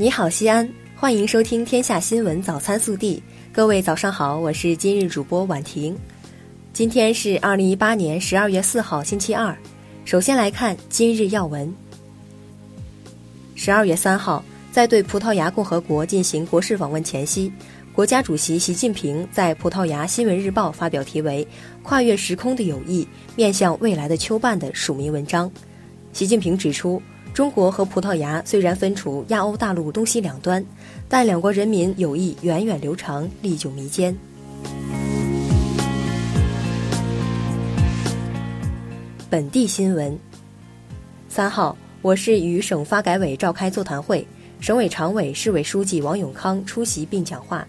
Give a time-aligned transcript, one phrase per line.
[0.00, 3.16] 你好，西安，欢迎收听《天下新闻早餐速递》。
[3.52, 5.94] 各位早上好，我是今日主播婉婷。
[6.72, 9.54] 今天是二零一八年十二月四号，星期二。
[10.06, 11.70] 首先来看今日要闻。
[13.54, 14.42] 十二月三号，
[14.72, 17.52] 在对葡萄牙共和国进行国事访问前夕，
[17.92, 21.46] 国家主席习近平在葡萄牙新闻日报发表题为
[21.82, 25.52] 《跨越时空的友谊：面向未来的秋半》的署名文章。
[26.14, 27.02] 习近平指出。
[27.32, 30.64] 中国和葡萄牙虽然分处亚欧大陆东西两端，
[31.08, 34.14] 但两国人民友谊源远流长、历久弥坚。
[39.30, 40.18] 本地新闻：
[41.28, 44.26] 三号，我市与省发改委召开座谈会，
[44.60, 47.66] 省委常委、市委书记王永康出席并讲话。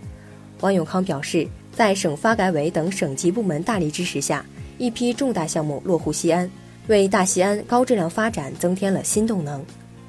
[0.61, 4.43] 王永康表示，在省发改委等省级部门大力支持下，
[4.79, 6.49] 一批重大项目落户西安。
[6.87, 9.63] 为大西安高质量发展增添了新动能，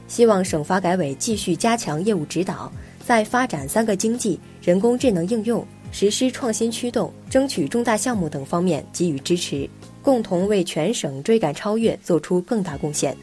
[0.09, 2.73] 希望省发改委继续加强业务指导，
[3.05, 9.69] 在发展三个经济、人工智能应用、实施创新驱动、争取重大项目等方面给予支持，
[10.03, 13.17] 共同为全省追赶超越做出更大贡献。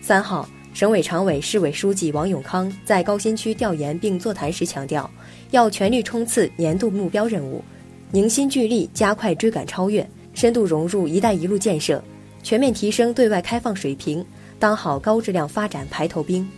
[0.00, 5.08] 三号，省委常委、市委书记王永康在高新区调研并座谈时强调，
[5.52, 7.62] 要全力冲刺年度目标任务，
[8.10, 10.06] 凝心聚力加快追赶超越。
[10.34, 12.02] 深度融入“一带一路”建设，
[12.42, 14.24] 全面提升对外开放水平，
[14.58, 16.48] 当好高质量发展排头兵。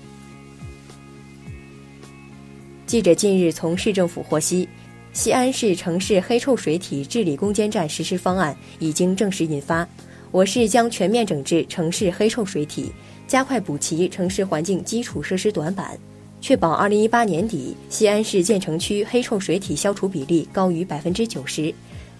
[2.86, 4.68] 记者近日从市政府获悉，
[5.12, 9.86] 西安市城市黑臭水体治理攻坚战实施方案已经正式印发。
[10.30, 12.92] 我市将全面整治城市黑臭水体，
[13.26, 15.98] 加快补齐城市环境基础设施短板，
[16.40, 21.72] 确保2018年底西安市建成区黑臭水体消除比例高于百分之九十。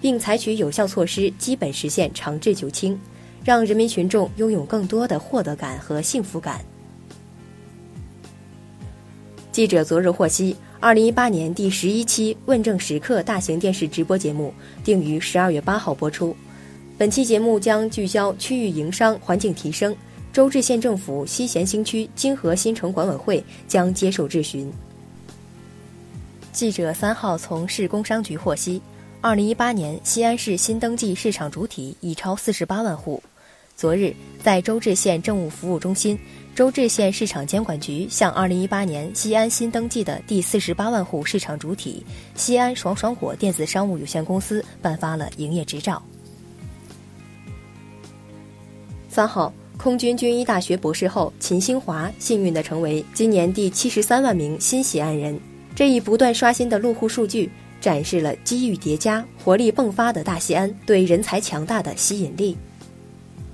[0.05, 3.01] 并采取有效措施，基本实现长治久清，
[3.43, 6.63] 让人民群众拥有更多的获得感和幸福感。
[9.51, 14.53] 记者昨日获悉，二零一八年第十一期《问政时刻》大型电视直播节目
[14.85, 16.37] 定于十二月八号播出。
[16.99, 19.97] 本期节目将聚焦区域营商环境提升。
[20.35, 24.71] 周至县政府西咸新区金河新城管委会将接受质询。
[26.53, 28.83] 记者三号从市工商局获悉。
[29.25, 33.23] 二零一八年，西安市新登记市场主体已超四十八万户。
[33.75, 36.19] 昨日，在周至县政务服务中心，
[36.55, 46.03] 周至县市场监管局向二零一八年西安新登记的第四十八万户市场主体西安爽爽果电子商务有限公司颁发了营业执照。
[49.09, 55.41] 三号，空军军医大学博士后秦兴华幸运地成为今年第七十三万名新西安人。
[55.75, 57.51] 这一不断刷新的落户数据。
[57.85, 62.57] 展示了机遇叠加、活力迸发的大西安对人才强大的吸引力。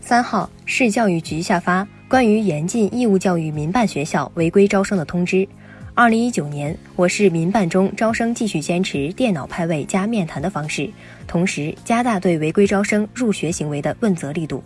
[0.01, 5.49] 三号，市教育局下发关于严禁义务教育民办学校违规招生的通知。
[5.97, 10.89] 二零一九年，我市民办中招生继续坚持电脑派位加面谈的方式，
[11.27, 14.63] 同时加大对违规招生入学行为的问责力度。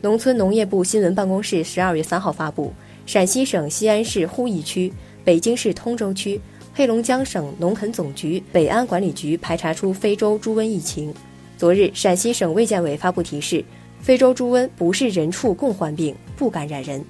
[0.00, 2.72] 农村农业部新闻办公室十二月三号发布，
[3.04, 4.90] 陕西省西安市呼义区、
[5.24, 6.40] 北京市通州区。
[6.76, 11.14] 黑龙江省农垦总局北安管理局排查出非洲猪瘟疫情。
[11.56, 13.64] 昨日，陕西省卫健委发布提示：
[14.00, 17.02] 非洲猪瘟不是人畜共患病，不感染人。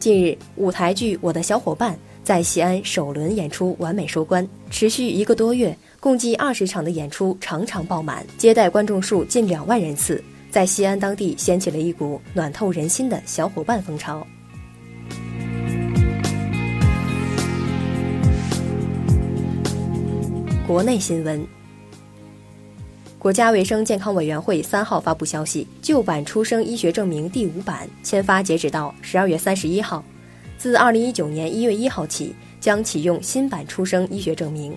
[0.00, 14.26] 近日，舞台剧《我的小伙伴》在西安首轮演出完美收官，持续一个多月，共计二十场的演出，场场爆满，接待观众数近两万人次，在西安当地掀起了一股暖透人心的小伙伴风潮。
[20.70, 21.44] 国内新闻：
[23.18, 30.04] 国家卫生健康委员会三号发布消息，旧版出生医学证明第五版签发截止到十二月三十一号，
[30.56, 34.72] 自二零一九年一月一号起将启用新版出生医学证明。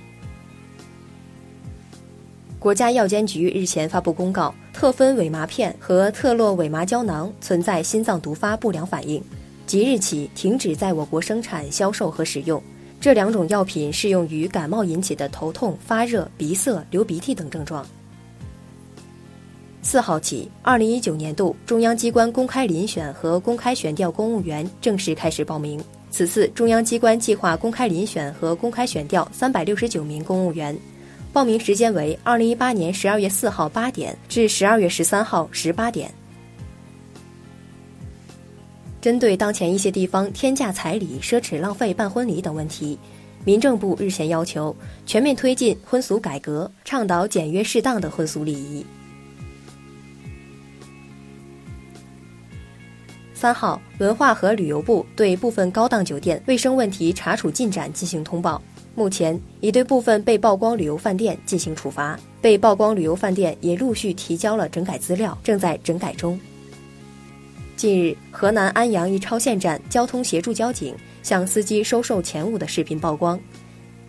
[2.57, 9.23] 国家药监局日前发布公告，特芬伪麻片和特洛伪麻胶囊存在心脏毒发不良反应，
[9.67, 12.59] 即日起停止在我国生产、销售和使用。
[13.03, 17.85] 这两种药品适用于感冒引起的头痛、发热、鼻塞、流鼻涕等症状。
[19.81, 25.83] 四号起，二零一九年度中央机关公开遴选和公开选调公务员正式开始报名。
[26.11, 30.73] 此次中央机关计划公开遴选和公开选调三百六十九名公务员，
[31.33, 36.09] 报名时间为二零一八年十二月四号八点至十二月十三号十八点。
[39.03, 42.97] 针对当前一些地方天价彩礼、奢侈浪费办婚礼等问题，
[43.43, 44.73] 民政部日前要求
[45.05, 48.85] 全面推进婚俗改革，倡导简约适当的婚俗礼仪。
[53.33, 58.61] 三号，文化和旅游部对部分高档酒店卫生问题查处进展进行通报，
[58.95, 66.39] 目前已对部分被曝光旅游饭店进行处罚，被曝光旅游饭店也陆续提交了整改资料，正在整改中。
[67.83, 73.37] 近日，河南安阳一超限站交通协助交警向司机收受钱物的视频曝光。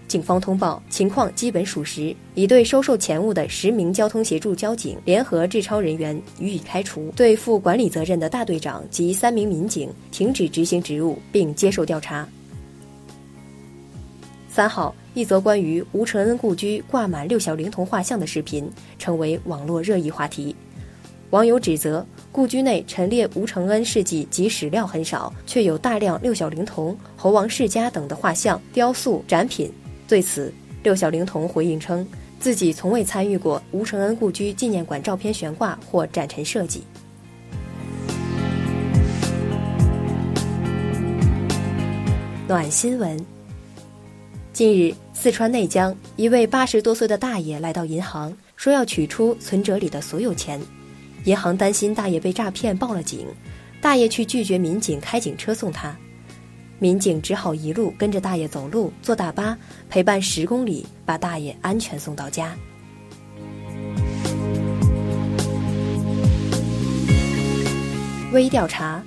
[0.06, 12.29] 警方通报情况基本属实，已对收受钱物的十名交通协助交警联合治超人员予以开除，对负管理责任的大队长及三名民警停止执行职务并接受调查。
[14.49, 18.70] 三号，一则关于吴承恩故居挂满六小龄童画像的视频
[19.00, 20.55] 成为网络热议话题。
[21.31, 29.72] 网友指责故居内陈列吴承恩事迹及史料很少，却有大量六小龄童、猴王世家等的画像、雕塑展品。
[30.08, 30.52] 对此，
[30.82, 32.04] 六小龄童回应称，
[32.40, 36.82] 自己从未参与过吴承恩故居纪念馆照片悬挂或展陈设计。
[42.48, 43.16] 暖新闻。
[44.52, 50.60] 近日，四川内江一位八十多岁的大爷来到银行，说要取出存折里的所有钱，
[51.25, 53.26] 银行担心大爷被诈骗，报了警，
[53.81, 55.97] 大爷却拒绝民警开警车送他。
[56.79, 59.56] 民警只好一路跟着大爷走路，坐大巴
[59.88, 62.55] 陪伴十公里，把大爷安全送到家。
[68.32, 69.03] 微调查。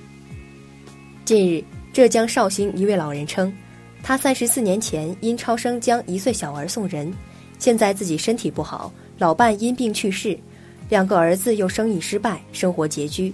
[1.24, 1.62] 近日，
[1.92, 3.52] 浙江绍兴一位老人称，
[4.02, 7.12] 他三十四年前因超生将一岁小儿送人，
[7.58, 10.36] 现在自己身体不好，老伴因病去世，
[10.88, 13.32] 两个儿子又生意失败，生活拮据，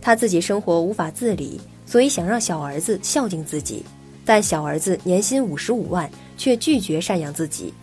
[0.00, 1.60] 他自己生活无法自理。
[1.84, 3.84] 所以想让小儿子孝敬自己，
[4.24, 7.74] 但小儿子年薪五十五万，却拒绝赡养自己。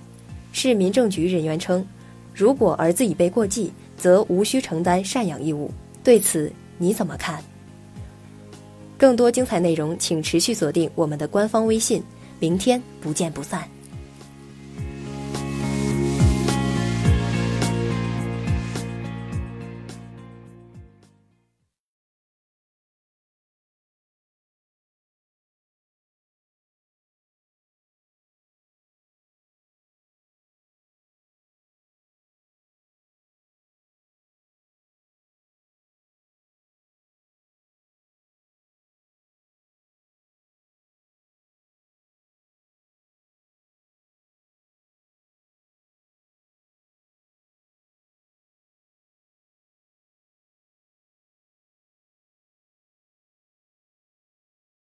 [0.52, 1.86] 市民政局人员称，
[2.34, 5.70] 如果儿子已被过继，则无需承担赡养义务。
[6.04, 7.44] 对此你怎么看？
[8.98, 12.04] 更多精彩内容，请持续锁定我们的官方微信。
[12.40, 13.70] 明天不见不散。